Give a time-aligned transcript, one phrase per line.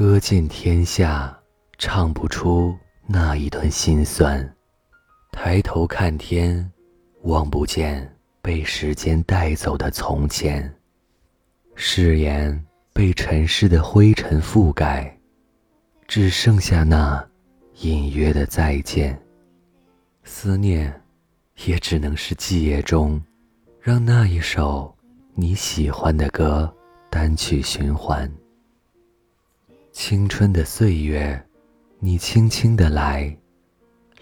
[0.00, 1.38] 歌尽天下，
[1.76, 2.74] 唱不出
[3.06, 4.50] 那一段心酸。
[5.30, 6.72] 抬头看天，
[7.24, 8.10] 望不见
[8.40, 10.74] 被时间带走的从前。
[11.74, 15.14] 誓言被尘世的灰尘覆盖，
[16.08, 17.22] 只剩下那
[17.82, 19.20] 隐约的再见。
[20.24, 20.98] 思念，
[21.66, 23.22] 也只能是记忆中，
[23.78, 24.96] 让那一首
[25.34, 26.74] 你喜欢的歌
[27.10, 28.26] 单曲循环。
[30.02, 31.38] 青春的岁月，
[31.98, 33.36] 你轻轻的来，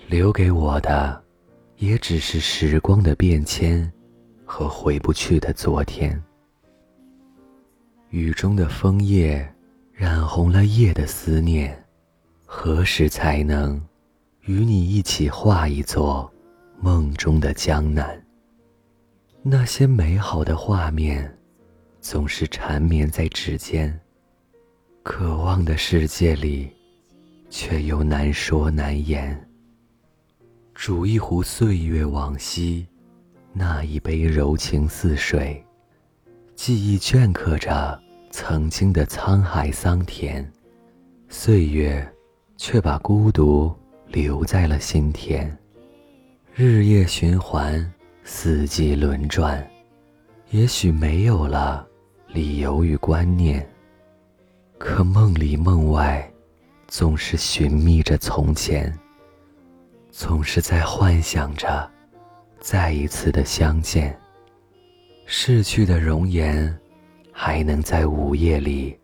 [0.09, 1.23] 留给我的，
[1.77, 3.91] 也只是时光的变迁
[4.45, 6.21] 和回不去的昨天。
[8.11, 9.49] 雨中的枫叶，
[9.93, 11.81] 染红了夜的思念。
[12.45, 13.81] 何时才能
[14.47, 16.29] 与你一起画一座
[16.81, 18.21] 梦中的江南？
[19.45, 21.39] 那些美好的画面，
[22.01, 23.97] 总是缠绵在指尖。
[25.09, 26.69] 渴望的世界里，
[27.49, 29.49] 却又难说难言。
[30.75, 32.87] 煮一壶岁月往昔，
[33.55, 35.65] 那一杯柔情似水。
[36.55, 37.99] 记忆镌刻着
[38.31, 40.47] 曾经的沧海桑田，
[41.31, 42.07] 岁月
[42.59, 43.75] 却把孤独
[44.09, 45.57] 留在了心田。
[46.55, 47.91] 日夜循环，
[48.25, 49.67] 四季轮转，
[50.51, 51.89] 也许没有了
[52.27, 53.67] 理由与观念，
[54.79, 56.33] 可梦里梦外，
[56.87, 58.97] 总是寻觅着从前，
[60.11, 61.91] 总是在幻想着
[62.61, 64.17] 再一次的相见。
[65.27, 66.75] 逝去的容颜，
[67.33, 68.97] 还能在午夜里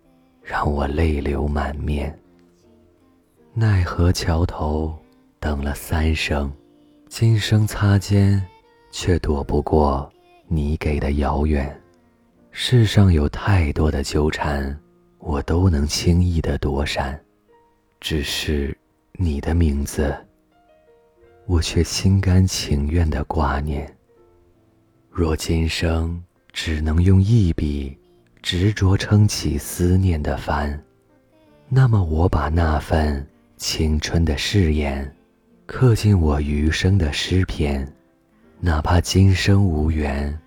[0.43, 2.17] 让我泪流满面。
[3.53, 4.97] 奈何桥头
[5.41, 6.51] 等了三生，
[7.09, 8.43] 今生擦肩，
[8.93, 10.11] 却躲不过
[10.47, 11.79] 你给的遥远。
[12.53, 14.77] 世上有太多的纠缠，
[15.27, 17.19] 我都能轻易的躲闪，
[17.99, 18.77] 只是
[19.13, 20.15] 你的名字，
[21.47, 23.91] 我却心甘情愿的挂念。
[25.11, 27.97] 若今生只能用一笔
[28.43, 30.79] 执着撑起思念的帆，
[31.71, 33.27] 那么我把那份
[33.57, 35.11] 青春的誓言
[35.65, 37.91] 刻进我余生的诗篇，
[38.61, 40.39] 哪怕今生无缘，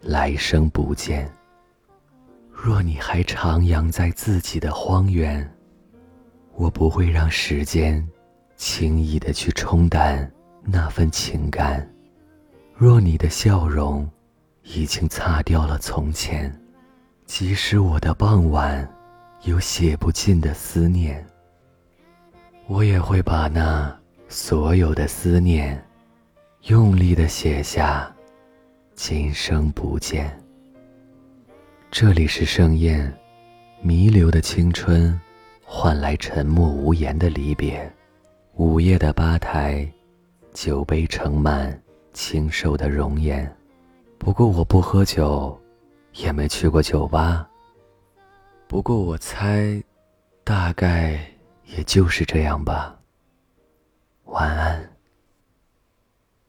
[0.00, 1.30] 来生不见。
[2.64, 5.46] 若你还徜徉在自己的荒原，
[6.54, 8.02] 我不会让时间
[8.56, 10.32] 轻易的去冲淡
[10.62, 11.86] 那份情感。
[12.74, 14.10] 若你的笑容
[14.62, 16.50] 已经擦掉了从前，
[17.26, 18.90] 即使我的傍晚
[19.42, 21.22] 有写不尽的思念，
[22.66, 23.94] 我也会把那
[24.30, 25.86] 所有的思念
[26.62, 28.10] 用力的写下
[28.96, 30.34] “今生不见”。
[31.96, 33.16] 这里是盛宴，
[33.80, 35.16] 弥留的青春
[35.64, 37.88] 换来沉默无言的离别。
[38.54, 39.88] 午夜的吧台，
[40.52, 41.80] 酒杯盛满。
[42.12, 43.48] 清瘦的容颜，
[44.18, 45.56] 不过我不喝酒，
[46.14, 47.48] 也没去过酒吧。
[48.66, 49.80] 不过我猜，
[50.42, 51.24] 大概
[51.64, 52.98] 也就是这样吧。
[54.24, 54.93] 晚安。